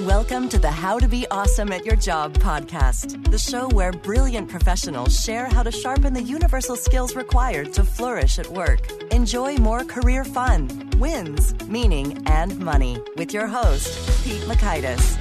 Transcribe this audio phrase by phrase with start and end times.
[0.00, 4.48] Welcome to the How to Be Awesome at Your Job podcast, the show where brilliant
[4.48, 8.90] professionals share how to sharpen the universal skills required to flourish at work.
[9.12, 15.20] Enjoy more career fun, wins, meaning, and money with your host, Pete Mockaitis.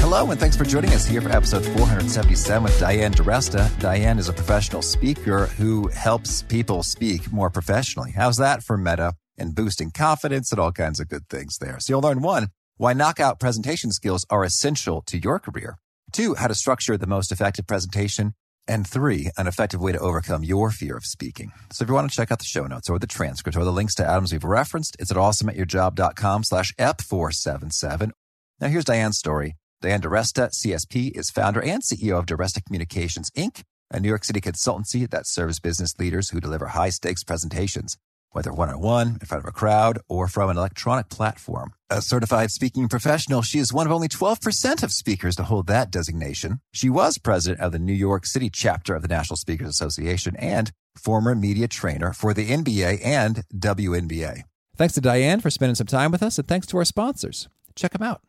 [0.00, 3.78] Hello, and thanks for joining us here for episode 477 with Diane DiResta.
[3.78, 8.10] Diane is a professional speaker who helps people speak more professionally.
[8.10, 9.14] How's that for meta?
[9.40, 11.80] And boosting confidence and all kinds of good things there.
[11.80, 15.78] So you'll learn one, why knockout presentation skills are essential to your career.
[16.12, 18.34] Two, how to structure the most effective presentation.
[18.68, 21.50] And three, an effective way to overcome your fear of speaking.
[21.72, 23.72] So if you want to check out the show notes or the transcript or the
[23.72, 28.12] links to items we've referenced, it's at awesomeatyourjob.com slash ep477.
[28.60, 29.56] Now here's Diane's story.
[29.80, 34.40] Diane DiResta, CSP, is founder and CEO of DiResta Communications, Inc., a New York City
[34.40, 37.96] consultancy that serves business leaders who deliver high stakes presentations
[38.32, 41.72] whether one on one, in front of a crowd, or from an electronic platform.
[41.88, 45.90] A certified speaking professional, she is one of only 12% of speakers to hold that
[45.90, 46.60] designation.
[46.72, 50.70] She was president of the New York City chapter of the National Speakers Association and
[50.96, 54.42] former media trainer for the NBA and WNBA.
[54.76, 57.48] Thanks to Diane for spending some time with us, and thanks to our sponsors.
[57.74, 58.22] Check them out.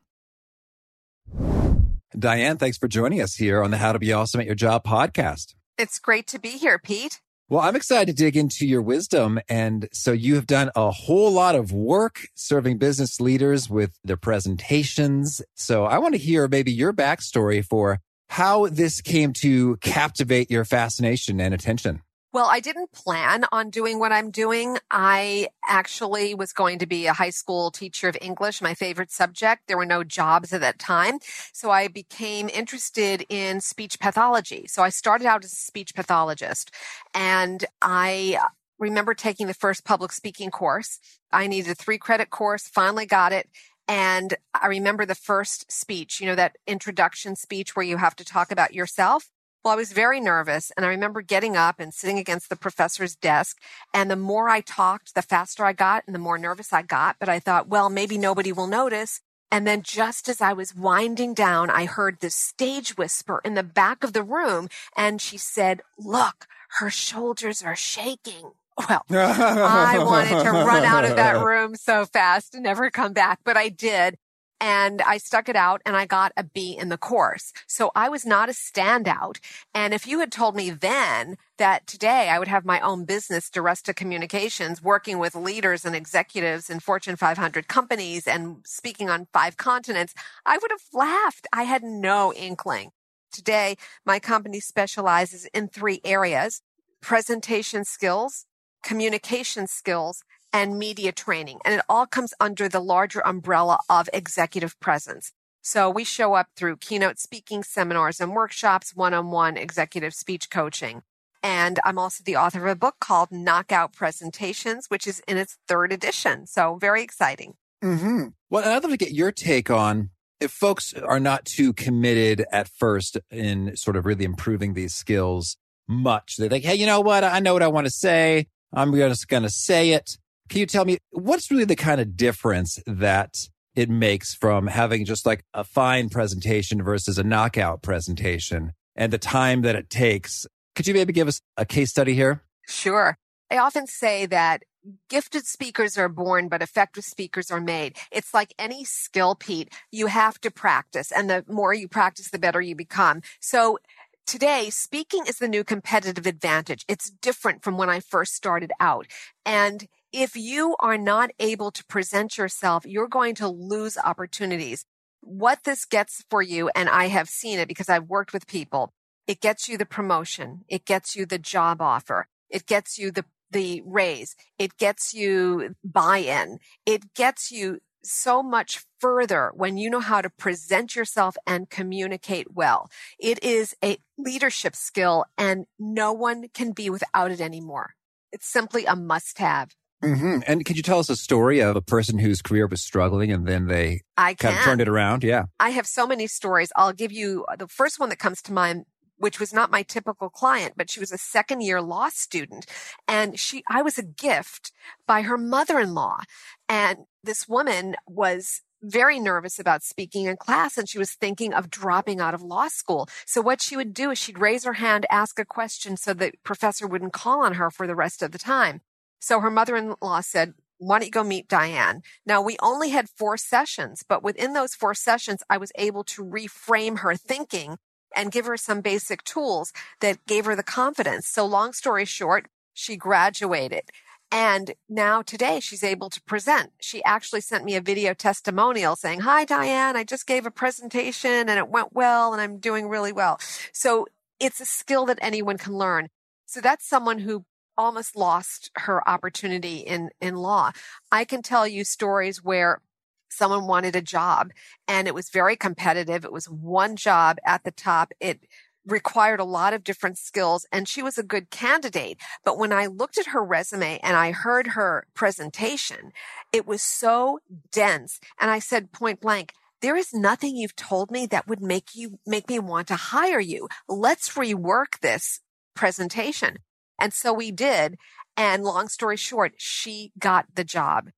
[2.17, 4.83] Diane, thanks for joining us here on the How to Be Awesome at Your Job
[4.83, 5.55] podcast.
[5.77, 7.21] It's great to be here, Pete.
[7.51, 9.37] Well, I'm excited to dig into your wisdom.
[9.49, 14.15] And so you have done a whole lot of work serving business leaders with their
[14.15, 15.41] presentations.
[15.55, 20.63] So I want to hear maybe your backstory for how this came to captivate your
[20.63, 21.99] fascination and attention.
[22.33, 24.77] Well, I didn't plan on doing what I'm doing.
[24.89, 29.63] I actually was going to be a high school teacher of English, my favorite subject.
[29.67, 31.19] There were no jobs at that time.
[31.51, 34.65] So I became interested in speech pathology.
[34.67, 36.71] So I started out as a speech pathologist
[37.13, 38.39] and I
[38.79, 40.99] remember taking the first public speaking course.
[41.33, 43.49] I needed a three credit course, finally got it.
[43.89, 48.23] And I remember the first speech, you know, that introduction speech where you have to
[48.23, 49.29] talk about yourself.
[49.63, 53.15] Well, I was very nervous and I remember getting up and sitting against the professor's
[53.15, 53.59] desk.
[53.93, 57.17] And the more I talked, the faster I got and the more nervous I got.
[57.19, 59.21] But I thought, well, maybe nobody will notice.
[59.51, 63.63] And then just as I was winding down, I heard this stage whisper in the
[63.63, 64.67] back of the room.
[64.97, 66.47] And she said, look,
[66.79, 68.51] her shoulders are shaking.
[68.89, 73.41] Well, I wanted to run out of that room so fast and never come back,
[73.43, 74.17] but I did
[74.61, 77.51] and I stuck it out and I got a B in the course.
[77.67, 79.39] So I was not a standout.
[79.73, 83.49] And if you had told me then that today I would have my own business,
[83.49, 89.57] DiResta Communications, working with leaders and executives in Fortune 500 companies and speaking on five
[89.57, 90.13] continents,
[90.45, 91.47] I would have laughed.
[91.51, 92.91] I had no inkling.
[93.31, 96.61] Today, my company specializes in three areas,
[97.01, 98.45] presentation skills,
[98.83, 100.23] communication skills,
[100.53, 101.59] and media training.
[101.65, 105.31] And it all comes under the larger umbrella of executive presence.
[105.61, 111.03] So we show up through keynote speaking seminars and workshops, one-on-one executive speech coaching.
[111.43, 115.57] And I'm also the author of a book called Knockout Presentations, which is in its
[115.67, 116.47] third edition.
[116.47, 117.53] So very exciting.
[117.83, 118.27] Mm-hmm.
[118.49, 120.09] Well, I'd love to get your take on
[120.39, 125.57] if folks are not too committed at first in sort of really improving these skills
[125.87, 126.37] much.
[126.37, 127.23] They're like, Hey, you know what?
[127.23, 128.47] I know what I want to say.
[128.73, 130.17] I'm just going to say it.
[130.51, 135.05] Can you tell me what's really the kind of difference that it makes from having
[135.05, 140.45] just like a fine presentation versus a knockout presentation and the time that it takes?
[140.75, 142.43] Could you maybe give us a case study here?
[142.67, 143.17] Sure.
[143.49, 144.63] I often say that
[145.09, 147.95] gifted speakers are born, but effective speakers are made.
[148.11, 149.69] It's like any skill, Pete.
[149.89, 151.13] You have to practice.
[151.13, 153.21] And the more you practice, the better you become.
[153.39, 153.79] So
[154.27, 156.83] today, speaking is the new competitive advantage.
[156.89, 159.07] It's different from when I first started out.
[159.45, 164.85] And if you are not able to present yourself, you're going to lose opportunities.
[165.21, 168.93] What this gets for you, and I have seen it because I've worked with people,
[169.27, 170.61] it gets you the promotion.
[170.67, 172.27] It gets you the job offer.
[172.49, 174.35] It gets you the, the raise.
[174.57, 176.59] It gets you buy-in.
[176.85, 182.53] It gets you so much further when you know how to present yourself and communicate
[182.53, 182.89] well.
[183.19, 187.93] It is a leadership skill and no one can be without it anymore.
[188.31, 189.75] It's simply a must have.
[190.01, 190.39] Mm-hmm.
[190.47, 193.47] And could you tell us a story of a person whose career was struggling and
[193.47, 195.23] then they I kind of turned it around?
[195.23, 195.45] Yeah.
[195.59, 196.71] I have so many stories.
[196.75, 198.85] I'll give you the first one that comes to mind
[199.21, 202.65] which was not my typical client, but she was a second year law student.
[203.07, 204.71] And she, I was a gift
[205.05, 206.21] by her mother-in-law.
[206.67, 211.69] And this woman was very nervous about speaking in class and she was thinking of
[211.69, 213.07] dropping out of law school.
[213.27, 216.31] So what she would do is she'd raise her hand, ask a question so the
[216.43, 218.81] professor wouldn't call on her for the rest of the time.
[219.21, 222.01] So her mother-in-law said, why don't you go meet Diane?
[222.25, 226.25] Now we only had four sessions, but within those four sessions, I was able to
[226.25, 227.77] reframe her thinking
[228.15, 229.71] and give her some basic tools
[230.01, 231.27] that gave her the confidence.
[231.27, 233.83] So long story short, she graduated.
[234.31, 236.71] And now today she's able to present.
[236.81, 239.95] She actually sent me a video testimonial saying, Hi, Diane.
[239.95, 243.39] I just gave a presentation and it went well and I'm doing really well.
[243.71, 244.07] So
[244.39, 246.07] it's a skill that anyone can learn.
[246.45, 247.45] So that's someone who
[247.77, 250.71] almost lost her opportunity in, in law.
[251.11, 252.81] I can tell you stories where
[253.29, 254.51] someone wanted a job
[254.87, 256.25] and it was very competitive.
[256.25, 258.11] It was one job at the top.
[258.19, 258.41] It
[258.85, 262.17] required a lot of different skills and she was a good candidate.
[262.43, 266.11] But when I looked at her resume and I heard her presentation,
[266.51, 267.39] it was so
[267.71, 268.19] dense.
[268.39, 272.19] And I said point blank, there is nothing you've told me that would make you
[272.25, 273.67] make me want to hire you.
[273.87, 275.39] Let's rework this
[275.75, 276.57] presentation.
[277.01, 277.97] And so we did.
[278.37, 281.09] And long story short, she got the job.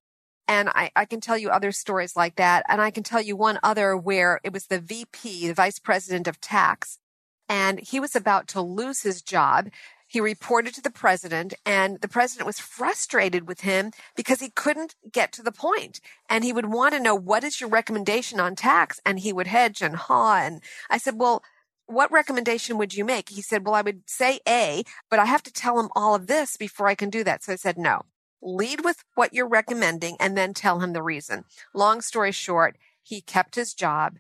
[0.47, 2.65] And I, I, can tell you other stories like that.
[2.67, 6.27] And I can tell you one other where it was the VP, the vice president
[6.27, 6.99] of tax,
[7.47, 9.69] and he was about to lose his job.
[10.07, 14.95] He reported to the president and the president was frustrated with him because he couldn't
[15.11, 15.99] get to the point.
[16.29, 18.99] And he would want to know, what is your recommendation on tax?
[19.05, 20.37] And he would hedge and haw.
[20.37, 21.41] And I said, well,
[21.85, 23.29] what recommendation would you make?
[23.29, 26.27] He said, well, I would say A, but I have to tell him all of
[26.27, 27.43] this before I can do that.
[27.43, 28.03] So I said, no,
[28.41, 31.45] lead with what you're recommending and then tell him the reason.
[31.73, 34.17] Long story short, he kept his job.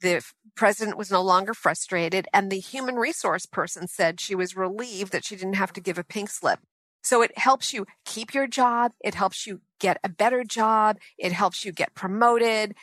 [0.00, 0.24] The
[0.54, 5.24] president was no longer frustrated and the human resource person said she was relieved that
[5.24, 6.60] she didn't have to give a pink slip.
[7.02, 8.92] So it helps you keep your job.
[9.00, 10.98] It helps you get a better job.
[11.16, 12.74] It helps you get promoted.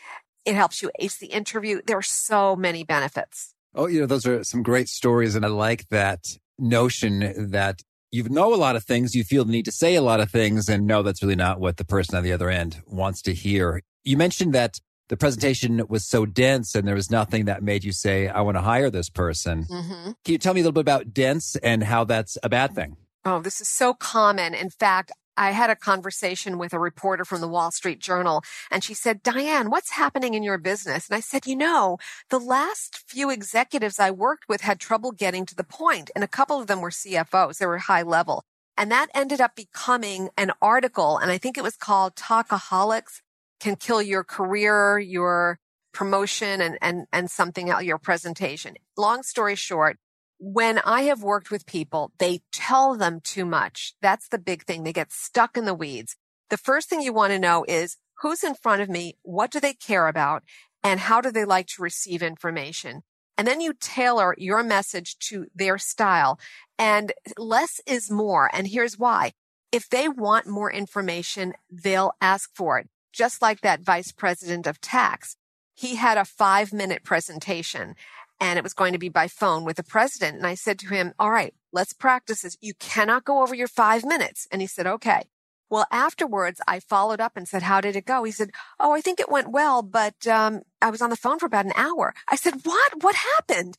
[0.45, 1.81] It helps you ace the interview.
[1.85, 3.54] There are so many benefits.
[3.75, 5.35] Oh, you know, those are some great stories.
[5.35, 6.25] And I like that
[6.57, 7.81] notion that
[8.11, 10.31] you know a lot of things, you feel the need to say a lot of
[10.31, 13.33] things, and no, that's really not what the person on the other end wants to
[13.33, 13.81] hear.
[14.05, 14.79] You mentioned that
[15.09, 18.57] the presentation was so dense and there was nothing that made you say, I want
[18.57, 19.65] to hire this person.
[19.65, 20.11] Mm-hmm.
[20.23, 22.97] Can you tell me a little bit about dense and how that's a bad thing?
[23.23, 24.53] Oh, this is so common.
[24.53, 28.83] In fact, I had a conversation with a reporter from the Wall Street Journal and
[28.83, 31.09] she said, Diane, what's happening in your business?
[31.09, 31.97] And I said, you know,
[32.29, 36.27] the last few executives I worked with had trouble getting to the point and a
[36.27, 37.57] couple of them were CFOs.
[37.57, 38.43] They were high level.
[38.77, 41.17] And that ended up becoming an article.
[41.17, 43.21] And I think it was called Talkaholics
[43.59, 45.59] can kill your career, your
[45.93, 48.75] promotion and, and, and something else, your presentation.
[48.97, 49.97] Long story short,
[50.39, 53.93] when I have worked with people, they tell them too much.
[54.01, 54.83] That's the big thing.
[54.83, 56.15] They get stuck in the weeds.
[56.49, 59.17] The first thing you want to know is who's in front of me?
[59.23, 60.43] What do they care about?
[60.83, 63.03] And how do they like to receive information?
[63.37, 66.39] And then you tailor your message to their style
[66.77, 68.49] and less is more.
[68.53, 69.31] And here's why.
[69.71, 72.87] If they want more information, they'll ask for it.
[73.11, 75.37] Just like that vice president of tax.
[75.73, 77.95] He had a five minute presentation
[78.39, 80.37] and it was going to be by phone with the president.
[80.37, 82.57] And I said to him, all right, let's practice this.
[82.61, 84.47] You cannot go over your five minutes.
[84.51, 85.23] And he said, okay.
[85.69, 88.23] Well, afterwards, I followed up and said, how did it go?
[88.23, 91.39] He said, oh, I think it went well, but um, I was on the phone
[91.39, 92.13] for about an hour.
[92.29, 93.03] I said, what?
[93.03, 93.75] What happened?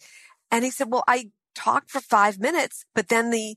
[0.51, 3.57] And he said, well, I talked for five minutes, but then the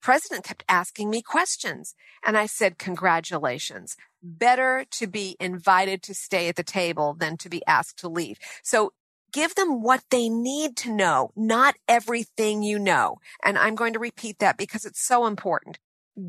[0.00, 1.94] president kept asking me questions.
[2.24, 3.96] And I said, congratulations.
[4.22, 8.38] Better to be invited to stay at the table than to be asked to leave.
[8.62, 8.92] So
[9.36, 13.18] give them what they need to know, not everything you know.
[13.44, 15.78] And I'm going to repeat that because it's so important.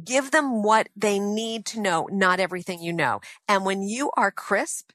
[0.04, 3.22] Give them what they need to know, not everything you know.
[3.48, 4.92] And when you are crisp,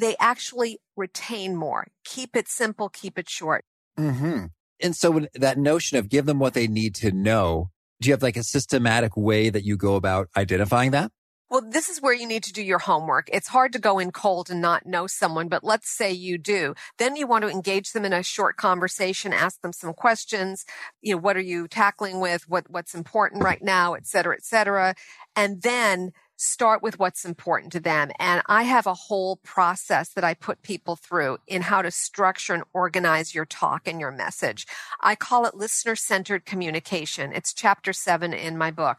[0.00, 1.88] they actually retain more.
[2.06, 3.66] Keep it simple, keep it short.
[3.98, 4.46] Mm-hmm.
[4.82, 7.68] And so that notion of give them what they need to know,
[8.00, 11.12] do you have like a systematic way that you go about identifying that?
[11.50, 13.28] Well, this is where you need to do your homework.
[13.32, 16.74] It's hard to go in cold and not know someone, but let's say you do.
[16.96, 20.64] Then you want to engage them in a short conversation, ask them some questions.
[21.02, 22.48] You know, what are you tackling with?
[22.48, 24.94] What, what's important right now, et cetera, et cetera.
[25.34, 28.12] And then start with what's important to them.
[28.20, 32.54] And I have a whole process that I put people through in how to structure
[32.54, 34.68] and organize your talk and your message.
[35.00, 37.32] I call it listener centered communication.
[37.34, 38.98] It's chapter seven in my book.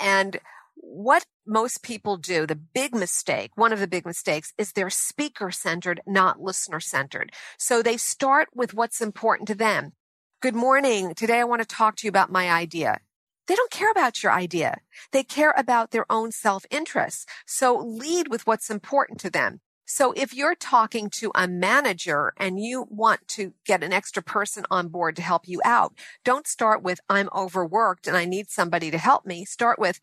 [0.00, 0.40] And
[0.74, 5.50] what most people do, the big mistake, one of the big mistakes is they're speaker
[5.50, 7.32] centered, not listener centered.
[7.58, 9.92] So they start with what's important to them.
[10.40, 11.14] Good morning.
[11.14, 13.00] Today I want to talk to you about my idea.
[13.48, 14.78] They don't care about your idea.
[15.10, 17.28] They care about their own self interest.
[17.46, 19.60] So lead with what's important to them.
[19.84, 24.64] So if you're talking to a manager and you want to get an extra person
[24.70, 25.92] on board to help you out,
[26.24, 29.44] don't start with, I'm overworked and I need somebody to help me.
[29.44, 30.00] Start with,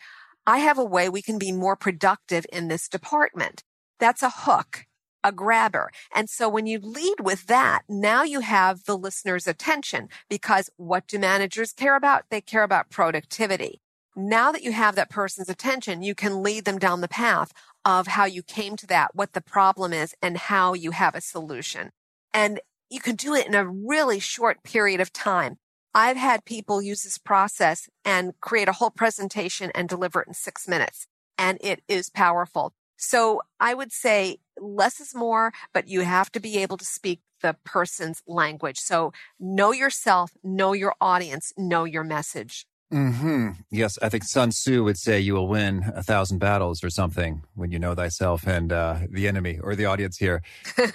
[0.49, 3.61] I have a way we can be more productive in this department.
[3.99, 4.87] That's a hook,
[5.23, 5.91] a grabber.
[6.15, 11.05] And so when you lead with that, now you have the listener's attention because what
[11.05, 12.23] do managers care about?
[12.31, 13.79] They care about productivity.
[14.15, 17.53] Now that you have that person's attention, you can lead them down the path
[17.85, 21.21] of how you came to that, what the problem is, and how you have a
[21.21, 21.91] solution.
[22.33, 25.59] And you can do it in a really short period of time.
[25.93, 30.33] I've had people use this process and create a whole presentation and deliver it in
[30.33, 31.07] six minutes.
[31.37, 32.73] And it is powerful.
[32.97, 37.21] So I would say less is more, but you have to be able to speak
[37.41, 38.79] the person's language.
[38.79, 42.65] So know yourself, know your audience, know your message.
[42.91, 43.51] Hmm.
[43.69, 47.43] Yes, I think Sun Tzu would say you will win a thousand battles or something
[47.53, 50.41] when you know thyself and uh, the enemy or the audience here.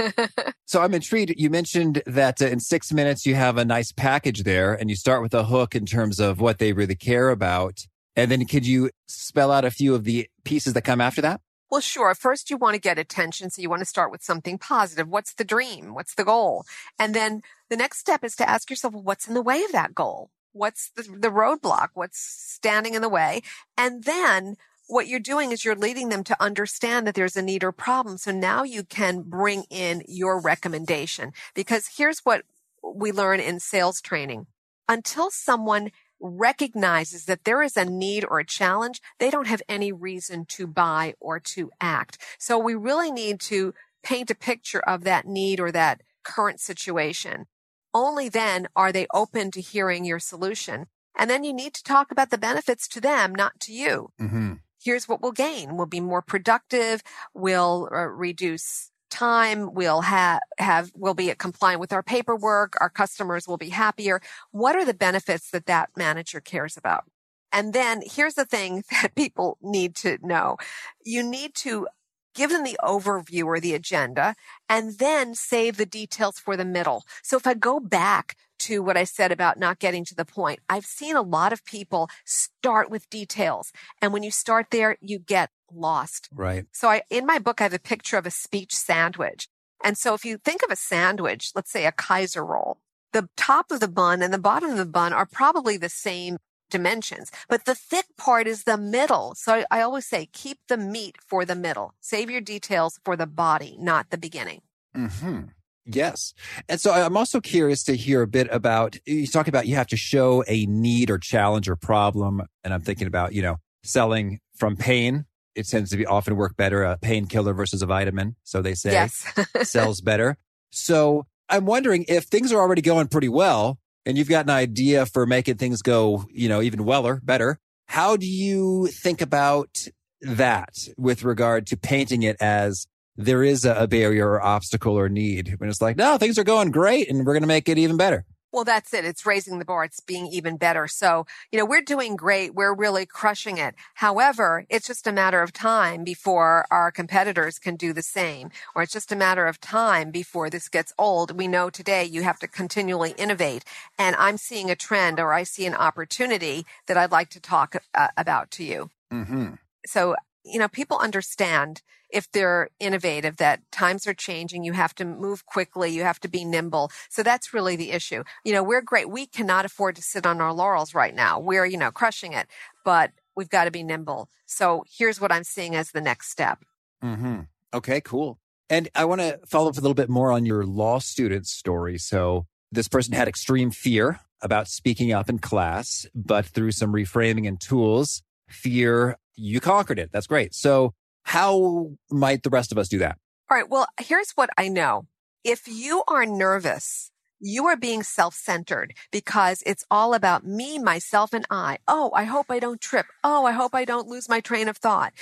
[0.66, 1.34] so I'm intrigued.
[1.36, 4.96] You mentioned that uh, in six minutes you have a nice package there, and you
[4.96, 7.86] start with a hook in terms of what they really care about,
[8.16, 11.40] and then could you spell out a few of the pieces that come after that?
[11.70, 12.14] Well, sure.
[12.14, 13.50] First, you want to get attention.
[13.50, 15.08] So you want to start with something positive.
[15.08, 15.94] What's the dream?
[15.94, 16.64] What's the goal?
[16.98, 19.72] And then the next step is to ask yourself, well, what's in the way of
[19.72, 20.30] that goal?
[20.54, 21.88] What's the, the roadblock?
[21.94, 23.42] What's standing in the way?
[23.76, 24.56] And then
[24.86, 28.18] what you're doing is you're leading them to understand that there's a need or problem.
[28.18, 32.44] So now you can bring in your recommendation because here's what
[32.82, 34.46] we learn in sales training.
[34.88, 39.92] Until someone recognizes that there is a need or a challenge, they don't have any
[39.92, 42.18] reason to buy or to act.
[42.38, 47.46] So we really need to paint a picture of that need or that current situation
[47.94, 50.86] only then are they open to hearing your solution.
[51.16, 54.10] And then you need to talk about the benefits to them, not to you.
[54.20, 54.54] Mm-hmm.
[54.82, 55.76] Here's what we'll gain.
[55.76, 57.02] We'll be more productive.
[57.32, 59.72] We'll uh, reduce time.
[59.72, 62.74] We'll have, have, we'll be compliant with our paperwork.
[62.80, 64.20] Our customers will be happier.
[64.50, 67.04] What are the benefits that that manager cares about?
[67.52, 70.56] And then here's the thing that people need to know.
[71.04, 71.86] You need to
[72.34, 74.34] give them the overview or the agenda,
[74.68, 77.04] and then save the details for the middle.
[77.22, 80.60] So if I go back to what I said about not getting to the point,
[80.68, 83.72] I've seen a lot of people start with details.
[84.00, 86.28] And when you start there, you get lost.
[86.32, 86.66] Right.
[86.72, 89.48] So I, in my book, I have a picture of a speech sandwich.
[89.82, 92.78] And so if you think of a sandwich, let's say a Kaiser roll,
[93.12, 96.38] the top of the bun and the bottom of the bun are probably the same
[96.74, 97.30] dimensions.
[97.48, 99.34] But the thick part is the middle.
[99.36, 101.94] So I, I always say keep the meat for the middle.
[102.00, 104.62] Save your details for the body, not the beginning.
[104.96, 105.42] Hmm.
[105.86, 106.34] Yes.
[106.68, 109.86] And so I'm also curious to hear a bit about you talk about you have
[109.88, 112.42] to show a need or challenge or problem.
[112.64, 115.26] And I'm thinking about, you know, selling from pain.
[115.54, 118.34] It tends to be often work better, a painkiller versus a vitamin.
[118.42, 119.32] So they say yes.
[119.62, 120.38] sells better.
[120.70, 125.06] So I'm wondering if things are already going pretty well and you've got an idea
[125.06, 127.58] for making things go, you know, even weller, better.
[127.86, 129.86] How do you think about
[130.20, 135.54] that with regard to painting it as there is a, barrier or obstacle or need
[135.58, 137.96] when it's like, no, things are going great and we're going to make it even
[137.96, 138.24] better?
[138.54, 139.04] Well, that's it.
[139.04, 139.82] It's raising the bar.
[139.82, 140.86] It's being even better.
[140.86, 142.54] So, you know, we're doing great.
[142.54, 143.74] We're really crushing it.
[143.94, 148.84] However, it's just a matter of time before our competitors can do the same, or
[148.84, 151.36] it's just a matter of time before this gets old.
[151.36, 153.64] We know today you have to continually innovate.
[153.98, 157.74] And I'm seeing a trend or I see an opportunity that I'd like to talk
[157.92, 158.88] uh, about to you.
[159.12, 159.54] Mm-hmm.
[159.84, 160.14] So,
[160.44, 164.62] you know, people understand if they're innovative, that times are changing.
[164.62, 165.90] You have to move quickly.
[165.90, 166.92] You have to be nimble.
[167.08, 168.22] So that's really the issue.
[168.44, 169.10] You know, we're great.
[169.10, 171.40] We cannot afford to sit on our laurels right now.
[171.40, 172.46] We're, you know, crushing it,
[172.84, 174.28] but we've got to be nimble.
[174.46, 176.64] So here's what I'm seeing as the next step.
[177.02, 177.40] Mm-hmm.
[177.72, 178.38] Okay, cool.
[178.70, 181.98] And I want to follow up a little bit more on your law student story.
[181.98, 187.48] So this person had extreme fear about speaking up in class, but through some reframing
[187.48, 190.10] and tools, fear, you conquered it.
[190.12, 190.54] That's great.
[190.54, 193.18] So how might the rest of us do that?
[193.50, 193.68] All right.
[193.68, 195.06] Well, here's what I know.
[195.42, 197.10] If you are nervous,
[197.40, 201.78] you are being self-centered because it's all about me, myself, and I.
[201.86, 203.06] Oh, I hope I don't trip.
[203.22, 205.12] Oh, I hope I don't lose my train of thought.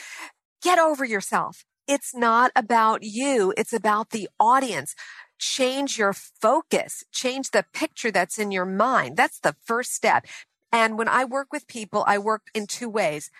[0.62, 1.64] Get over yourself.
[1.88, 3.52] It's not about you.
[3.57, 4.95] It's about the audience.
[5.41, 7.02] Change your focus.
[7.11, 9.17] Change the picture that's in your mind.
[9.17, 10.25] That's the first step.
[10.73, 13.31] And when I work with people, I work in two ways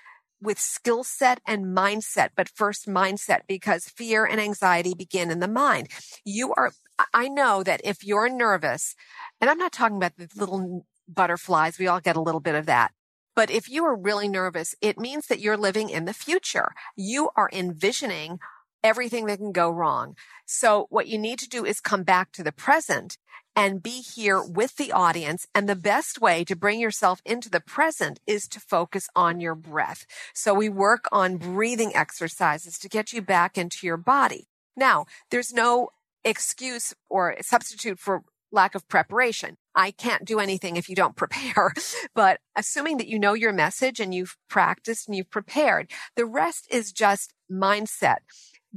[0.41, 5.49] with skill set and mindset, but first mindset because fear and anxiety begin in the
[5.49, 5.89] mind.
[6.25, 6.73] You are,
[7.15, 8.97] I know that if you're nervous,
[9.41, 12.67] and I'm not talking about the little butterflies, we all get a little bit of
[12.67, 12.93] that.
[13.35, 16.73] But if you are really nervous, it means that you're living in the future.
[16.97, 18.39] You are envisioning
[18.85, 20.17] everything that can go wrong.
[20.45, 23.17] So what you need to do is come back to the present
[23.55, 25.47] and be here with the audience.
[25.55, 29.55] And the best way to bring yourself into the present is to focus on your
[29.55, 30.07] breath.
[30.35, 34.49] So we work on breathing exercises to get you back into your body.
[34.77, 35.91] Now, there's no
[36.25, 39.57] excuse or substitute for lack of preparation.
[39.75, 41.73] I can't do anything if you don't prepare.
[42.15, 46.67] But assuming that you know your message and you've practiced and you've prepared, the rest
[46.71, 48.19] is just mindset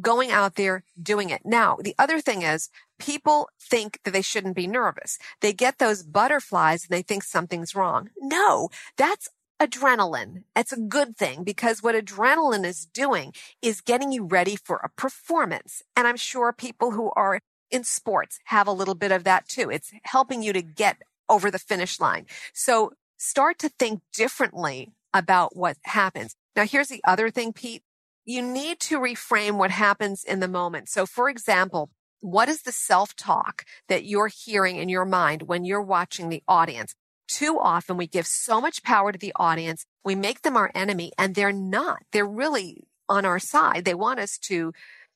[0.01, 1.41] going out there doing it.
[1.45, 5.17] Now, the other thing is people think that they shouldn't be nervous.
[5.41, 8.09] They get those butterflies and they think something's wrong.
[8.17, 10.43] No, that's adrenaline.
[10.55, 14.89] It's a good thing because what adrenaline is doing is getting you ready for a
[14.89, 15.81] performance.
[15.95, 17.39] And I'm sure people who are
[17.71, 19.69] in sports have a little bit of that too.
[19.69, 20.97] It's helping you to get
[21.29, 22.25] over the finish line.
[22.53, 26.35] So start to think differently about what happens.
[26.55, 27.83] Now, here's the other thing, Pete
[28.25, 30.89] you need to reframe what happens in the moment.
[30.89, 31.89] So, for example,
[32.21, 36.43] what is the self talk that you're hearing in your mind when you're watching the
[36.47, 36.95] audience?
[37.27, 39.85] Too often we give so much power to the audience.
[40.03, 42.03] We make them our enemy and they're not.
[42.11, 43.85] They're really on our side.
[43.85, 44.73] They want us to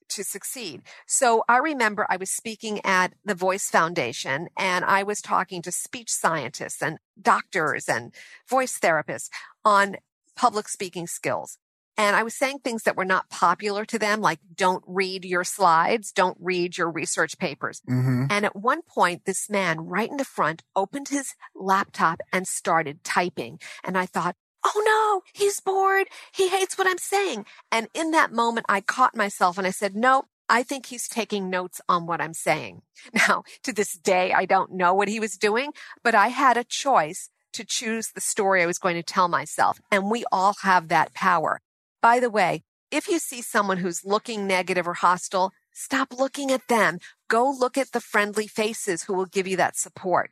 [0.10, 0.82] to succeed.
[1.06, 5.72] So I remember I was speaking at the Voice Foundation and I was talking to
[5.72, 8.14] speech scientists and doctors and
[8.50, 9.30] voice therapists
[9.64, 9.98] on
[10.36, 11.60] public speaking skills.
[12.00, 15.44] And I was saying things that were not popular to them, like don't read your
[15.44, 17.82] slides, don't read your research papers.
[17.90, 18.28] Mm-hmm.
[18.30, 23.04] And at one point, this man right in the front opened his laptop and started
[23.04, 23.60] typing.
[23.84, 26.08] And I thought, Oh no, he's bored.
[26.34, 27.46] He hates what I'm saying.
[27.70, 31.50] And in that moment, I caught myself and I said, no, I think he's taking
[31.50, 32.82] notes on what I'm saying.
[33.14, 35.72] Now, to this day, I don't know what he was doing,
[36.04, 39.80] but I had a choice to choose the story I was going to tell myself.
[39.92, 41.62] And we all have that power.
[42.02, 46.68] By the way, if you see someone who's looking negative or hostile, stop looking at
[46.68, 47.00] them.
[47.28, 50.32] Go look at the friendly faces who will give you that support.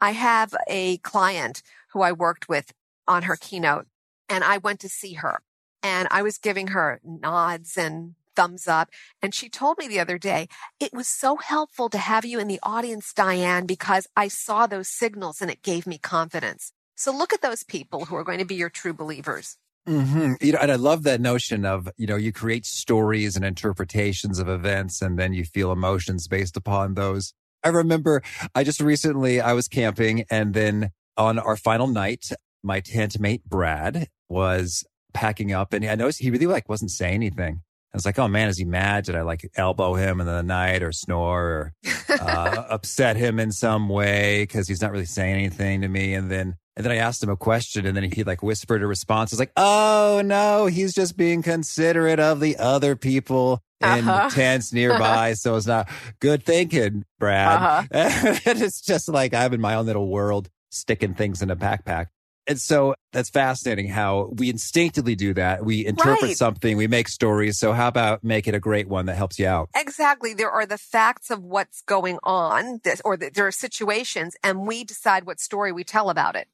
[0.00, 2.72] I have a client who I worked with
[3.08, 3.86] on her keynote
[4.28, 5.42] and I went to see her
[5.82, 8.90] and I was giving her nods and thumbs up.
[9.22, 12.48] And she told me the other day, it was so helpful to have you in
[12.48, 16.72] the audience, Diane, because I saw those signals and it gave me confidence.
[16.94, 19.56] So look at those people who are going to be your true believers.
[19.86, 20.34] Mm-hmm.
[20.40, 24.38] You know, and I love that notion of, you know, you create stories and interpretations
[24.38, 27.34] of events and then you feel emotions based upon those.
[27.62, 28.22] I remember
[28.54, 32.30] I just recently, I was camping and then on our final night,
[32.62, 37.14] my tent mate, Brad, was packing up and I noticed he really like wasn't saying
[37.14, 37.62] anything.
[37.92, 39.04] I was like, oh man, is he mad?
[39.04, 41.72] Did I like elbow him in the night or snore or
[42.20, 44.46] uh, upset him in some way?
[44.46, 46.12] Cause he's not really saying anything to me.
[46.12, 48.86] And then and then I asked him a question and then he like whispered a
[48.86, 49.32] response.
[49.32, 54.30] It's like, oh no, he's just being considerate of the other people in uh-huh.
[54.30, 55.32] tents nearby.
[55.34, 55.88] so it's not
[56.20, 57.88] good thinking, Brad.
[57.92, 58.38] Uh-huh.
[58.44, 62.06] and it's just like I'm in my own little world sticking things in a backpack.
[62.48, 65.64] And so that's fascinating how we instinctively do that.
[65.64, 66.36] We interpret right.
[66.36, 67.58] something, we make stories.
[67.58, 69.68] So how about make it a great one that helps you out?
[69.74, 70.32] Exactly.
[70.32, 74.64] There are the facts of what's going on, this, or the, there are situations, and
[74.66, 76.46] we decide what story we tell about it.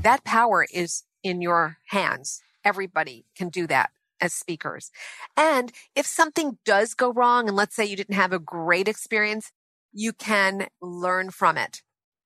[0.00, 0.08] Mm-hmm.
[0.08, 2.42] That power is in your hands.
[2.64, 4.90] Everybody can do that as speakers.
[5.36, 9.52] And if something does go wrong, and let's say you didn't have a great experience,
[9.92, 11.82] you can learn from it.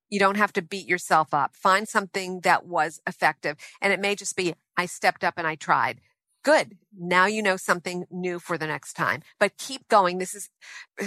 [0.09, 1.57] You don't have to beat yourself up.
[1.57, 3.57] Find something that was effective.
[3.81, 6.01] And it may just be, I stepped up and I tried.
[6.45, 6.77] Good.
[6.97, 10.19] Now you know something new for the next time, but keep going.
[10.19, 10.51] This is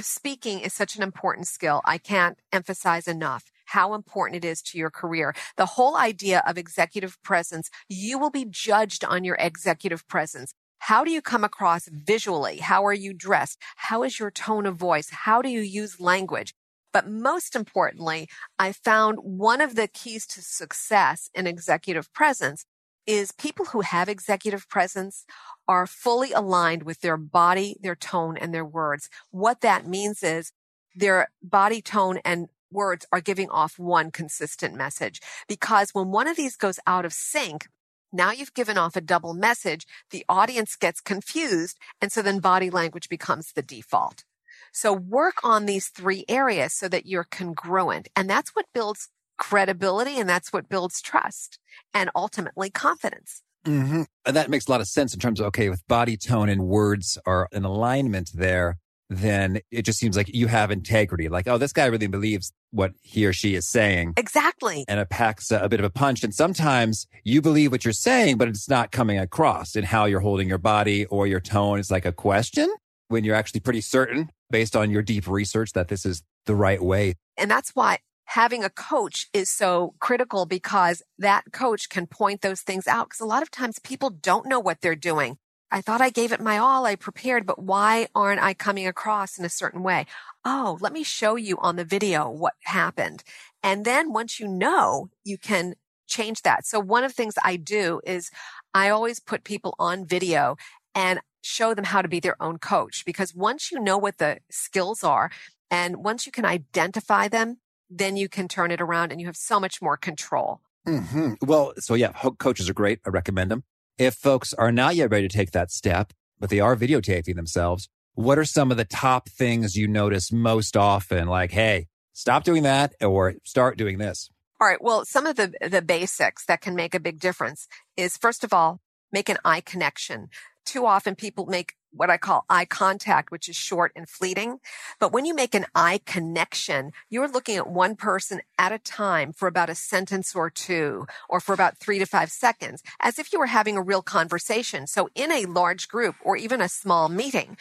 [0.02, 1.82] speaking is such an important skill.
[1.86, 5.34] I can't emphasize enough how important it is to your career.
[5.56, 10.54] The whole idea of executive presence, you will be judged on your executive presence.
[10.80, 12.58] How do you come across visually?
[12.58, 13.62] How are you dressed?
[13.78, 15.10] How is your tone of voice?
[15.10, 16.54] How do you use language?
[16.94, 18.28] But most importantly,
[18.58, 22.66] I found one of the keys to success in executive presence
[23.06, 25.26] is people who have executive presence
[25.68, 29.10] are fully aligned with their body, their tone, and their words.
[29.32, 30.52] What that means is
[30.96, 35.22] their body tone and words are giving off one consistent message.
[35.48, 37.68] Because when one of these goes out of sync,
[38.12, 39.86] now you've given off a double message.
[40.12, 41.78] The audience gets confused.
[42.02, 44.24] And so then body language becomes the default.
[44.72, 48.08] So work on these three areas so that you're congruent.
[48.16, 51.60] And that's what builds credibility and that's what builds trust
[51.94, 53.44] and ultimately confidence.
[53.66, 54.04] Mm-hmm.
[54.26, 56.68] And that makes a lot of sense in terms of, okay, with body tone and
[56.68, 58.78] words are in alignment there
[59.10, 61.30] then it just seems like you have integrity.
[61.30, 64.14] Like, oh, this guy really believes what he or she is saying.
[64.18, 64.86] Exactly.
[64.88, 66.24] And it packs a, a, bit of a punch.
[66.24, 70.20] And sometimes you believe what you're saying, but it's not coming across in how you're
[70.20, 71.80] holding your body or your tone.
[71.80, 72.74] It's like a question
[73.08, 76.82] when you're actually pretty certain based on your deep research that this is the right
[76.82, 77.16] way.
[77.38, 82.62] And that's why having a coach is so critical because that coach can point those
[82.62, 83.08] things out.
[83.08, 85.38] Because a lot of times people don't know what they're doing.
[85.70, 86.86] I thought I gave it my all.
[86.86, 90.06] I prepared, but why aren't I coming across in a certain way?
[90.50, 93.22] Oh, let me show you on the video what happened.
[93.62, 95.74] And then once you know, you can
[96.08, 96.66] change that.
[96.66, 98.32] So one of the things I do is
[98.74, 100.56] I always put people on video
[100.96, 104.38] and show them how to be their own coach because once you know what the
[104.50, 105.32] skills are
[105.70, 107.58] and once you can identify them,
[107.90, 110.62] then you can turn it around and you have so much more control.
[110.88, 111.34] Mm-hmm.
[111.42, 113.02] Well, so yeah, coaches are great.
[113.06, 113.66] I recommend them.
[113.98, 117.90] If folks are not yet ready to take that step, but they are videotaping themselves,
[118.18, 121.28] what are some of the top things you notice most often?
[121.28, 124.32] Like, hey, stop doing that or start doing this.
[124.60, 124.82] All right.
[124.82, 128.52] Well, some of the, the basics that can make a big difference is first of
[128.52, 130.30] all, make an eye connection.
[130.66, 134.60] Too often people make what I call eye contact, which is short and fleeting.
[135.00, 139.32] But when you make an eye connection, you're looking at one person at a time
[139.32, 143.32] for about a sentence or two, or for about three to five seconds, as if
[143.32, 144.88] you were having a real conversation.
[144.88, 147.58] So in a large group or even a small meeting,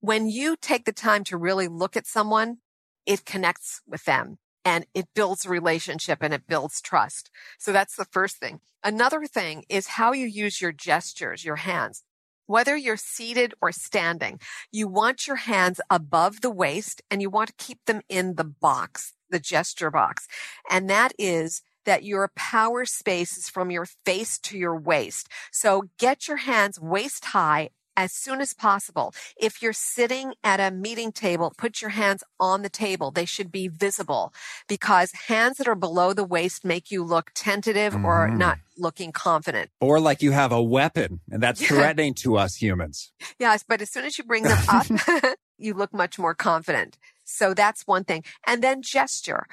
[0.00, 2.58] when you take the time to really look at someone,
[3.06, 7.30] it connects with them and it builds a relationship and it builds trust.
[7.58, 8.60] So that's the first thing.
[8.82, 12.02] Another thing is how you use your gestures, your hands.
[12.46, 14.40] Whether you're seated or standing,
[14.72, 18.44] you want your hands above the waist and you want to keep them in the
[18.44, 20.26] box, the gesture box.
[20.68, 25.28] And that is that your power space is from your face to your waist.
[25.52, 29.12] So get your hands waist high as soon as possible.
[29.36, 33.10] If you're sitting at a meeting table, put your hands on the table.
[33.10, 34.32] They should be visible
[34.68, 38.06] because hands that are below the waist make you look tentative mm-hmm.
[38.06, 39.70] or not looking confident.
[39.80, 43.12] Or like you have a weapon and that's threatening to us humans.
[43.38, 44.86] Yes, but as soon as you bring them up,
[45.58, 46.96] you look much more confident.
[47.24, 48.24] So that's one thing.
[48.46, 49.46] And then gesture.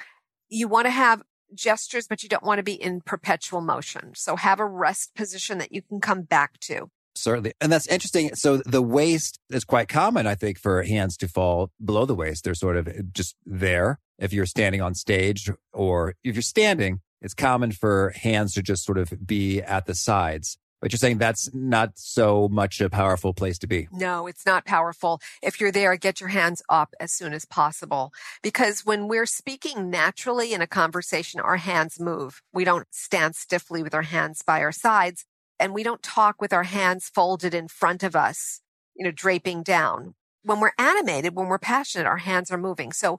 [0.48, 1.22] You want to have
[1.54, 4.12] gestures, but you don't want to be in perpetual motion.
[4.14, 6.90] So have a rest position that you can come back to.
[7.18, 7.52] Certainly.
[7.60, 8.34] And that's interesting.
[8.34, 12.44] So the waist is quite common, I think, for hands to fall below the waist.
[12.44, 13.98] They're sort of eh, just there.
[14.18, 18.84] If you're standing on stage or if you're standing, it's common for hands to just
[18.84, 20.58] sort of be at the sides.
[20.80, 23.88] But you're saying that's not so much a powerful place to be.
[23.90, 25.20] No, it's not powerful.
[25.42, 28.12] If you're there, get your hands up as soon as possible.
[28.42, 32.42] Because when we're speaking naturally in a conversation, our hands move.
[32.52, 35.24] We don't stand stiffly with our hands by our sides
[35.58, 38.60] and we don't talk with our hands folded in front of us,
[38.94, 40.14] you know, draping down.
[40.42, 42.92] When we're animated, when we're passionate, our hands are moving.
[42.92, 43.18] So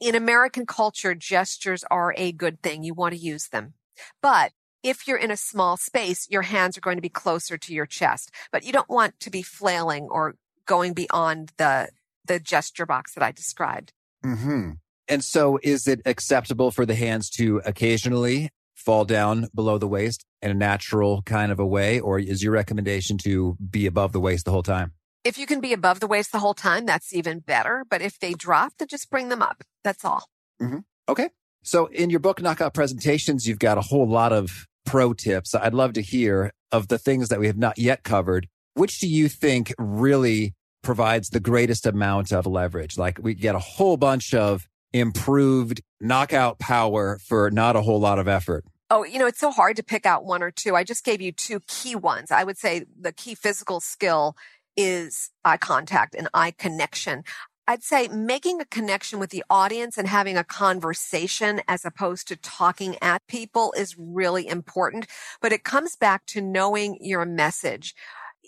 [0.00, 2.82] in American culture, gestures are a good thing.
[2.82, 3.74] You want to use them.
[4.22, 7.74] But if you're in a small space, your hands are going to be closer to
[7.74, 11.88] your chest, but you don't want to be flailing or going beyond the,
[12.24, 13.92] the gesture box that I described.
[14.24, 14.72] Mm-hmm.
[15.08, 18.50] And so is it acceptable for the hands to occasionally
[18.80, 22.00] fall down below the waist in a natural kind of a way?
[22.00, 24.92] Or is your recommendation to be above the waist the whole time?
[25.22, 27.84] If you can be above the waist the whole time, that's even better.
[27.88, 29.62] But if they drop, then just bring them up.
[29.84, 30.24] That's all.
[30.62, 30.78] Mm-hmm.
[31.08, 31.28] Okay.
[31.62, 35.54] So in your book, Knockout Presentations, you've got a whole lot of pro tips.
[35.54, 38.48] I'd love to hear of the things that we have not yet covered.
[38.74, 42.96] Which do you think really provides the greatest amount of leverage?
[42.96, 48.18] Like we get a whole bunch of improved knockout power for not a whole lot
[48.18, 48.64] of effort?
[48.90, 50.74] Oh, you know, it's so hard to pick out one or two.
[50.74, 52.32] I just gave you two key ones.
[52.32, 54.36] I would say the key physical skill
[54.76, 57.22] is eye contact and eye connection.
[57.68, 62.36] I'd say making a connection with the audience and having a conversation as opposed to
[62.36, 65.06] talking at people is really important.
[65.40, 67.94] But it comes back to knowing your message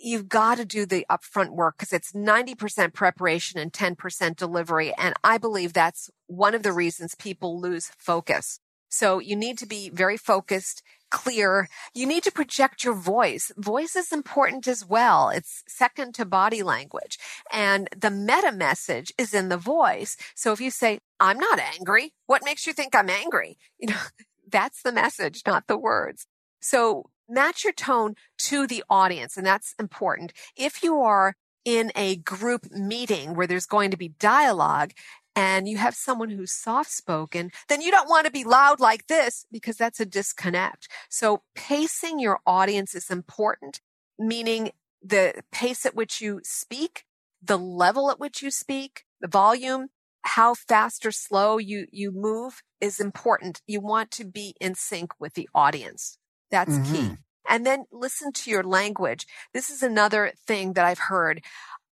[0.03, 4.93] you've got to do the upfront work because it's 90% preparation and 10% delivery.
[4.99, 8.59] And I believe that's one of the reasons people lose focus.
[8.89, 11.69] So you need to be very focused, clear.
[11.95, 13.51] You need to project your voice.
[13.57, 15.31] Voice is important as well.
[15.31, 17.19] It's second to body language.
[17.51, 20.17] And the meta message is in the voice.
[20.35, 23.57] So if you say, I'm not angry, what makes you think I'm angry?
[23.79, 24.01] You know,
[24.51, 26.27] that's the message, not the words.
[26.61, 29.37] So match your tone to the audience.
[29.37, 30.33] And that's important.
[30.57, 34.93] If you are in a group meeting where there's going to be dialogue
[35.35, 39.07] and you have someone who's soft spoken, then you don't want to be loud like
[39.07, 40.89] this because that's a disconnect.
[41.09, 43.81] So pacing your audience is important,
[44.19, 47.05] meaning the pace at which you speak,
[47.43, 49.89] the level at which you speak, the volume,
[50.25, 53.63] how fast or slow you, you move is important.
[53.67, 56.19] You want to be in sync with the audience.
[56.53, 56.95] That's mm-hmm.
[56.95, 57.17] key.
[57.49, 59.27] And then listen to your language.
[59.53, 61.43] This is another thing that I've heard.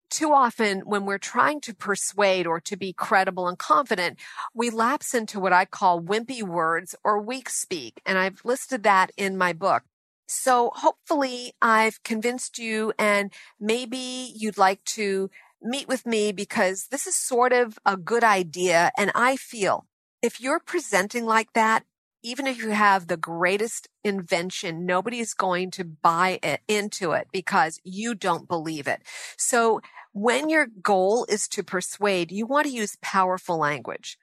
[0.10, 4.17] too often when we're trying to persuade or to be credible and confident,
[4.56, 8.02] we lapse into what I call wimpy words or weak speak.
[8.06, 9.84] And I've listed that in my book.
[10.28, 15.30] So hopefully I've convinced you and maybe you'd like to
[15.62, 18.91] meet with me because this is sort of a good idea.
[18.98, 19.86] And I feel
[20.22, 21.84] if you're presenting like that,
[22.23, 27.79] even if you have the greatest invention, nobody's going to buy it into it because
[27.84, 29.01] you don't believe it.
[29.38, 34.17] So when your goal is to persuade, you want to use powerful language.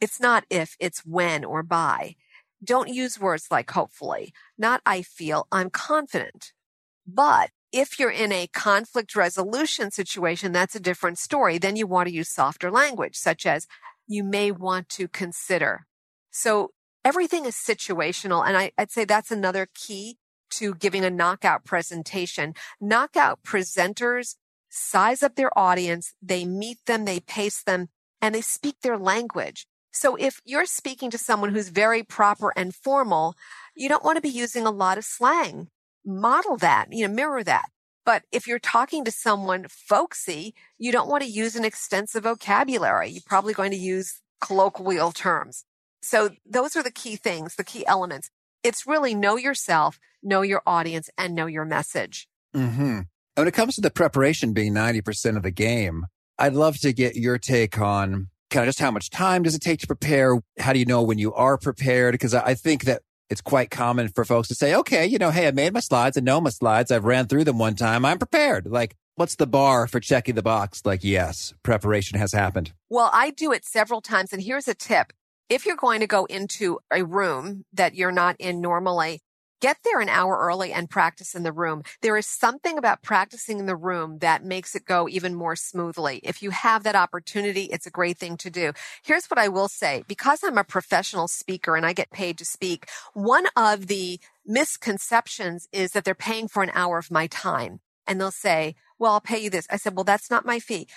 [0.00, 2.16] It's not if, it's when or by.
[2.64, 6.52] Don't use words like hopefully, not I feel, I'm confident.
[7.06, 11.58] But if you're in a conflict resolution situation, that's a different story.
[11.58, 13.66] Then you want to use softer language, such as
[14.06, 15.86] you may want to consider.
[16.30, 16.70] So
[17.04, 18.46] everything is situational.
[18.46, 20.18] And I, would say that's another key
[20.50, 22.54] to giving a knockout presentation.
[22.80, 24.36] Knockout presenters
[24.68, 26.14] size up their audience.
[26.22, 27.88] They meet them, they pace them,
[28.20, 29.66] and they speak their language.
[29.92, 33.34] So if you're speaking to someone who's very proper and formal,
[33.76, 35.68] you don't want to be using a lot of slang.
[36.04, 37.66] Model that, you know, mirror that.
[38.04, 43.10] But if you're talking to someone folksy, you don't want to use an extensive vocabulary.
[43.10, 45.64] You're probably going to use colloquial terms.
[46.02, 48.30] So those are the key things, the key elements.
[48.62, 52.28] It's really know yourself, know your audience, and know your message.
[52.54, 53.00] Mm-hmm.
[53.34, 56.06] When it comes to the preparation being 90% of the game,
[56.38, 59.62] I'd love to get your take on kind of just how much time does it
[59.62, 60.40] take to prepare?
[60.58, 62.12] How do you know when you are prepared?
[62.12, 65.48] Because I think that it's quite common for folks to say, okay, you know, hey,
[65.48, 66.18] I made my slides.
[66.18, 66.90] I know my slides.
[66.90, 68.04] I've ran through them one time.
[68.04, 68.66] I'm prepared.
[68.66, 70.82] Like, what's the bar for checking the box?
[70.84, 72.74] Like, yes, preparation has happened.
[72.90, 74.32] Well, I do it several times.
[74.34, 75.14] And here's a tip.
[75.52, 79.20] If you're going to go into a room that you're not in normally,
[79.60, 81.82] get there an hour early and practice in the room.
[82.00, 86.20] There is something about practicing in the room that makes it go even more smoothly.
[86.22, 88.72] If you have that opportunity, it's a great thing to do.
[89.04, 90.04] Here's what I will say.
[90.08, 95.68] Because I'm a professional speaker and I get paid to speak, one of the misconceptions
[95.70, 97.80] is that they're paying for an hour of my time.
[98.06, 99.66] And they'll say, well, I'll pay you this.
[99.68, 100.88] I said, well, that's not my fee.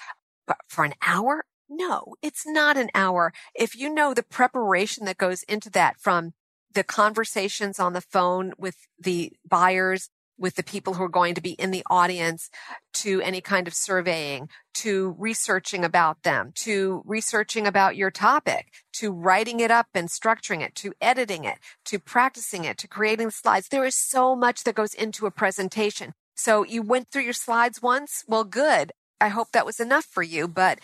[0.48, 1.44] But for an hour?
[1.78, 3.34] No, it's not an hour.
[3.54, 6.32] If you know the preparation that goes into that from
[6.74, 11.42] the conversations on the phone with the buyers, with the people who are going to
[11.42, 12.50] be in the audience,
[12.94, 19.12] to any kind of surveying, to researching about them, to researching about your topic, to
[19.12, 23.32] writing it up and structuring it, to editing it, to practicing it, to creating the
[23.32, 23.68] slides.
[23.68, 26.14] There is so much that goes into a presentation.
[26.36, 28.24] So you went through your slides once?
[28.28, 28.94] Well, good.
[29.22, 30.80] I hope that was enough for you, but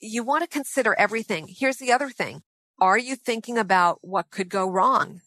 [0.00, 1.48] you want to consider everything.
[1.48, 2.42] Here's the other thing.
[2.80, 5.20] Are you thinking about what could go wrong?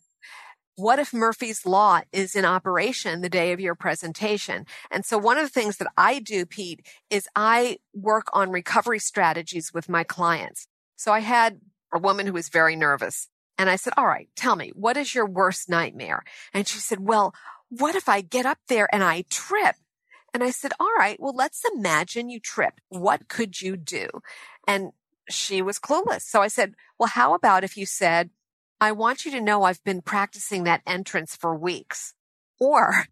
[0.76, 4.66] What if Murphy's Law is in operation the day of your presentation?
[4.90, 8.98] And so one of the things that I do, Pete, is I work on recovery
[8.98, 10.68] strategies with my clients.
[10.96, 11.60] So I had
[11.94, 13.28] a woman who was very nervous
[13.60, 16.24] and I said, all right, tell me, what is your worst nightmare?
[16.56, 17.36] And she said, well,
[17.70, 19.76] what if I get up there and I trip?
[20.34, 22.76] And I said, all right, well, let's imagine you trip.
[22.90, 24.08] What could you do?
[24.68, 24.92] And
[25.30, 26.22] she was clueless.
[26.22, 28.32] So I said, well, how about if you said,
[28.82, 32.14] I want you to know I've been practicing that entrance for weeks.
[32.60, 33.06] Or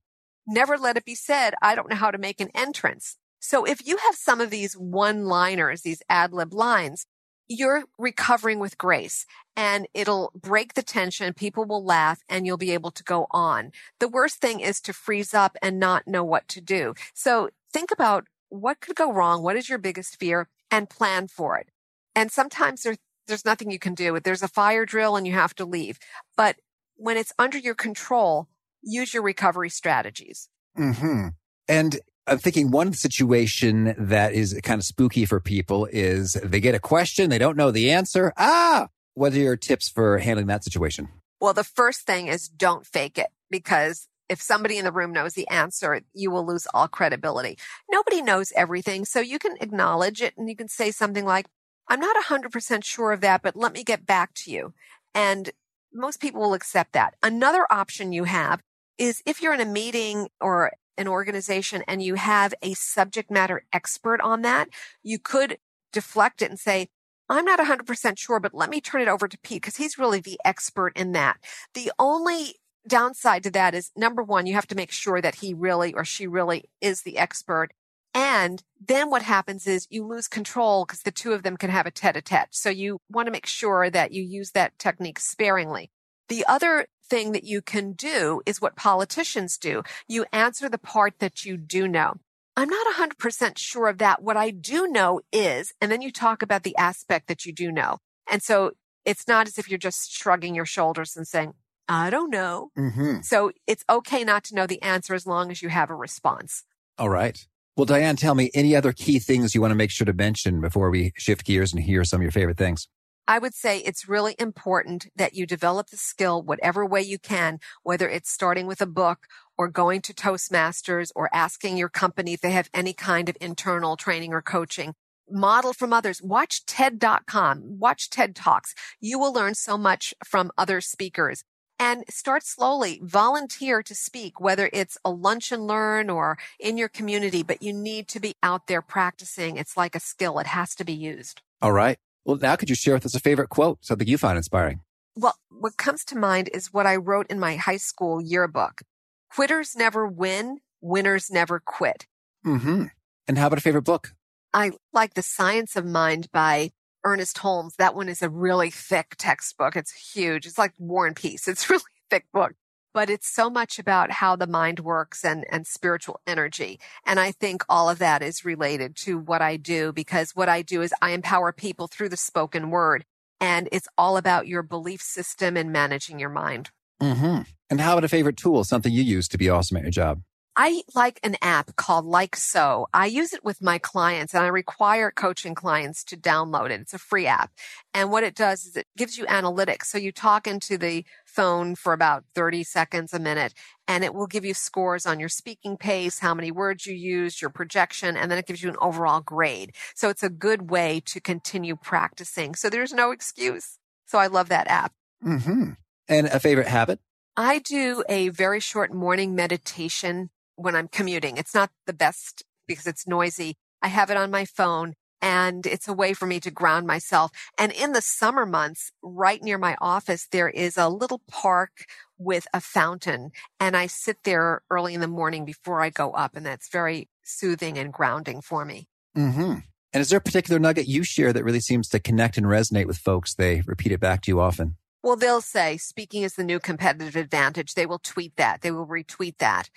[0.48, 3.18] never let it be said, I don't know how to make an entrance.
[3.40, 7.06] So if you have some of these one liners, these ad lib lines,
[7.52, 9.26] you're recovering with grace
[9.58, 11.34] and it'll break the tension.
[11.34, 13.74] People will laugh and you'll be able to go on.
[14.00, 16.94] The worst thing is to freeze up and not know what to do.
[17.14, 19.44] So think about what could go wrong?
[19.44, 21.70] What is your biggest fear and plan for it?
[22.16, 22.96] And sometimes there,
[23.28, 24.18] there's nothing you can do.
[24.20, 26.00] There's a fire drill and you have to leave.
[26.38, 26.56] But
[26.96, 28.48] when it's under your control,
[28.82, 30.48] use your recovery strategies.
[30.78, 31.30] Mm-hmm.
[31.68, 36.76] And I'm thinking one situation that is kind of spooky for people is they get
[36.76, 38.32] a question, they don't know the answer.
[38.38, 41.10] Ah, what are your tips for handling that situation?
[41.40, 45.34] Well, the first thing is don't fake it because if somebody in the room knows
[45.34, 47.58] the answer, you will lose all credibility.
[47.92, 49.04] Nobody knows everything.
[49.04, 51.48] So you can acknowledge it and you can say something like,
[51.90, 54.74] I'm not 100% sure of that, but let me get back to you.
[55.14, 55.50] And
[55.94, 57.16] most people will accept that.
[57.22, 58.62] Another option you have
[58.98, 63.64] is if you're in a meeting or an organization and you have a subject matter
[63.74, 64.70] expert on that,
[65.04, 65.58] you could
[65.92, 66.88] deflect it and say,
[67.30, 70.20] I'm not 100% sure, but let me turn it over to Pete because he's really
[70.20, 71.38] the expert in that.
[71.74, 72.56] The only
[72.88, 76.04] downside to that is number one, you have to make sure that he really or
[76.04, 77.70] she really is the expert.
[78.14, 81.86] And then what happens is you lose control because the two of them can have
[81.86, 82.50] a tete a tete.
[82.52, 85.90] So you want to make sure that you use that technique sparingly.
[86.28, 89.84] The other thing that you can do is what politicians do.
[90.08, 92.14] You answer the part that you do know.
[92.56, 94.24] I'm not 100% sure of that.
[94.24, 97.70] What I do know is, and then you talk about the aspect that you do
[97.70, 97.98] know.
[98.30, 98.72] And so
[99.04, 101.54] it's not as if you're just shrugging your shoulders and saying,
[101.90, 102.72] I don't know.
[102.78, 103.22] Mm-hmm.
[103.24, 106.64] So it's okay not to know the answer as long as you have a response.
[106.98, 107.46] All right.
[107.76, 110.62] Well, Diane, tell me any other key things you want to make sure to mention
[110.62, 112.88] before we shift gears and hear some of your favorite things.
[113.28, 117.60] I would say it's really important that you develop the skill whatever way you can,
[117.84, 122.42] whether it's starting with a book or going to Toastmasters or asking your company if
[122.42, 124.94] they have any kind of internal training or coaching.
[125.30, 126.22] Model from others.
[126.22, 127.80] Watch TED.com.
[127.80, 128.74] Watch TED Talks.
[129.00, 131.44] You will learn so much from other speakers
[131.82, 133.00] and start slowly.
[133.02, 137.74] Volunteer to speak, whether it's a lunch and learn or in your community, but you
[137.74, 139.58] need to be out there practicing.
[139.58, 140.38] It's like a skill.
[140.38, 141.42] It has to be used.
[141.62, 141.98] All right.
[142.26, 144.82] Well, now could you share with us a favorite quote, something you find inspiring?
[145.16, 148.82] Well, what comes to mind is what I wrote in my high school yearbook.
[149.30, 152.06] Quitters never win, winners never quit.
[152.46, 152.86] Mm-hmm.
[153.28, 154.14] And how about a favorite book?
[154.54, 156.72] I like The Science of Mind by
[157.04, 157.76] Ernest Holmes.
[157.78, 159.76] That one is a really thick textbook.
[159.76, 160.46] It's huge.
[160.46, 161.48] It's like War and Peace.
[161.48, 162.54] It's really thick book,
[162.94, 166.80] but it's so much about how the mind works and, and spiritual energy.
[167.06, 170.62] And I think all of that is related to what I do because what I
[170.62, 173.06] do is I empower people through the spoken word
[173.40, 176.70] and it's all about your belief system and managing your mind.
[177.02, 177.42] Mm-hmm.
[177.70, 180.22] And how about a favorite tool, something you use to be awesome at your job?
[180.56, 182.88] I like an app called LikeSo.
[182.94, 186.82] I use it with my clients and I require coaching clients to download it.
[186.82, 187.52] It's a free app.
[187.94, 189.86] And what it does is it gives you analytics.
[189.86, 193.54] So you talk into the phone for about 30 seconds a minute
[193.88, 197.42] and it will give you scores on your speaking pace, how many words you used,
[197.42, 199.74] your projection, and then it gives you an overall grade.
[199.96, 202.56] So it's a good way to continue practicing.
[202.56, 203.78] So there's no excuse.
[204.06, 204.92] So I love that app.
[205.26, 205.72] Mm-hmm.
[206.10, 207.00] And a favorite habit?
[207.38, 210.30] I do a very short morning meditation
[210.62, 211.38] when I'm commuting.
[211.38, 213.56] It's not the best because it's noisy.
[213.82, 217.32] I have it on my phone and it's a way for me to ground myself.
[217.58, 221.86] And in the summer months, right near my office, there is a little park
[222.18, 226.36] with a fountain and I sit there early in the morning before I go up
[226.36, 228.88] and that's very soothing and grounding for me.
[229.18, 229.60] Mm-hmm.
[229.94, 232.88] And is there a particular nugget you share that really seems to connect and resonate
[232.88, 233.36] with folks?
[233.36, 234.78] They repeat it back to you often.
[235.04, 237.74] Well, they'll say speaking is the new competitive advantage.
[237.74, 238.62] They will tweet that.
[238.62, 239.70] They will retweet that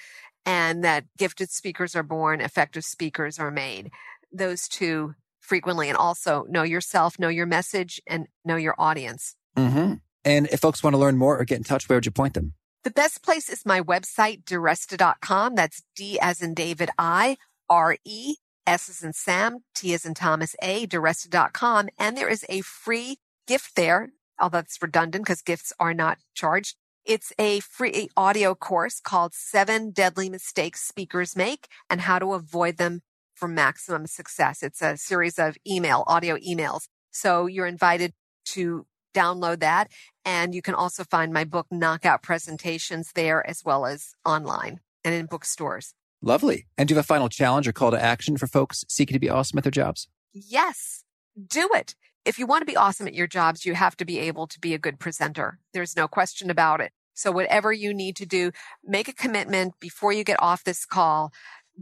[0.47, 3.91] and that gifted speakers are born, effective speakers are made.
[4.33, 9.37] Those two frequently, and also know yourself, know your message, and know your audience.
[9.57, 9.95] Mm-hmm.
[10.25, 12.35] And if folks want to learn more or get in touch, where would you point
[12.35, 12.55] them?
[12.83, 15.55] The best place is my website, diresta.com.
[15.55, 17.37] That's D as in David I,
[17.69, 21.89] R E, S as in Sam, T as in Thomas A, diresta.com.
[21.99, 26.77] And there is a free gift there, although that's redundant because gifts are not charged.
[27.05, 32.79] It's a free audio course called Seven Deadly Mistakes Speakers Make and How to Avoid
[32.79, 33.03] Them
[33.35, 34.63] for Maximum Success.
[34.63, 36.85] It's a series of email, audio emails.
[37.11, 38.15] So you're invited
[38.47, 39.93] to download that.
[40.25, 45.15] And you can also find my book, Knockout Presentations, there as well as online and
[45.15, 45.93] in bookstores.
[46.23, 46.65] Lovely.
[46.79, 49.21] And do you have a final challenge or call to action for folks seeking to
[49.21, 50.09] be awesome at their jobs?
[50.33, 51.05] Yes,
[51.37, 54.19] do it if you want to be awesome at your jobs, you have to be
[54.19, 55.59] able to be a good presenter.
[55.73, 56.93] There's no question about it.
[57.13, 58.51] So whatever you need to do,
[58.83, 61.33] make a commitment before you get off this call.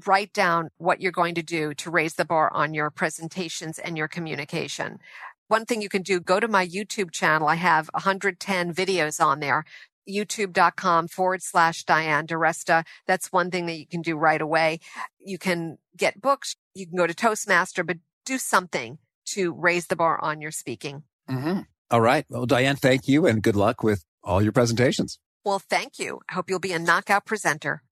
[0.07, 3.97] Write down what you're going to do to raise the bar on your presentations and
[3.97, 4.99] your communication.
[5.49, 7.49] One thing you can do, go to my YouTube channel.
[7.49, 9.65] I have 110 videos on there
[10.09, 12.85] youtube.com forward slash Diane DiResta.
[13.07, 14.81] That's one thing that you can do right away.
[15.19, 16.57] You can get books.
[16.75, 18.99] You can go to Toastmaster, but do something
[19.31, 21.05] to raise the bar on your speaking.
[21.29, 21.61] Mm-hmm.
[21.91, 22.25] All right.
[22.29, 25.19] Well, Diane, thank you and good luck with all your presentations.
[25.45, 26.21] Well, thank you.
[26.31, 27.83] I hope you'll be a knockout presenter.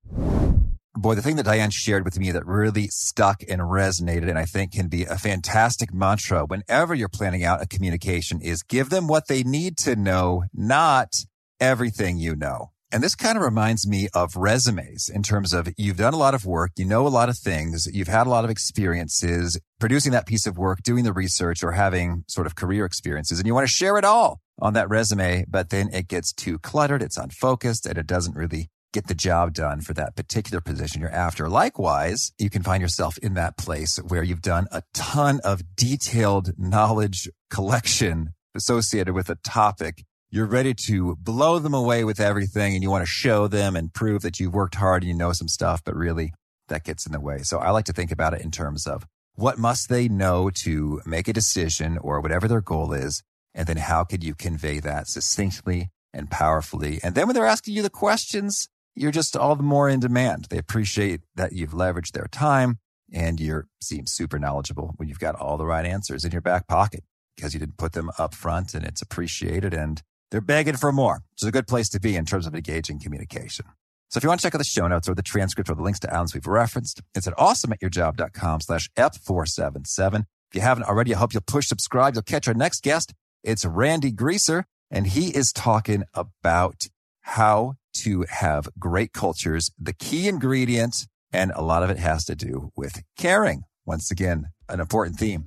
[0.97, 4.45] Boy, the thing that Diane shared with me that really stuck and resonated and I
[4.45, 9.07] think can be a fantastic mantra whenever you're planning out a communication is give them
[9.07, 11.13] what they need to know, not
[11.61, 12.73] everything you know.
[12.93, 16.35] And this kind of reminds me of resumes in terms of you've done a lot
[16.35, 20.11] of work, you know a lot of things, you've had a lot of experiences producing
[20.11, 23.55] that piece of work, doing the research or having sort of career experiences, and you
[23.55, 27.17] want to share it all on that resume, but then it gets too cluttered, it's
[27.17, 31.49] unfocused, and it doesn't really get the job done for that particular position you're after.
[31.49, 36.59] Likewise, you can find yourself in that place where you've done a ton of detailed
[36.59, 42.83] knowledge collection associated with a topic you're ready to blow them away with everything and
[42.83, 45.49] you want to show them and prove that you've worked hard and you know some
[45.49, 46.33] stuff, but really
[46.69, 47.39] that gets in the way.
[47.39, 51.01] So I like to think about it in terms of what must they know to
[51.05, 53.23] make a decision or whatever their goal is?
[53.55, 57.01] And then how could you convey that succinctly and powerfully?
[57.03, 60.47] And then when they're asking you the questions, you're just all the more in demand.
[60.51, 62.79] They appreciate that you've leveraged their time
[63.13, 66.69] and you seem super knowledgeable when you've got all the right answers in your back
[66.69, 67.03] pocket
[67.35, 71.23] because you didn't put them up front and it's appreciated and they're begging for more.
[71.33, 73.67] Which is a good place to be in terms of engaging communication.
[74.09, 75.83] So if you want to check out the show notes or the transcript or the
[75.83, 80.21] links to outlines we've referenced, it's at awesomeatyourjob.com slash F477.
[80.51, 82.15] If you haven't already, I hope you'll push subscribe.
[82.15, 83.15] You'll catch our next guest.
[83.45, 86.89] It's Randy Grieser, and he is talking about
[87.21, 92.35] how to have great cultures, the key ingredient, and a lot of it has to
[92.35, 93.63] do with caring.
[93.87, 95.47] Once again, an important theme.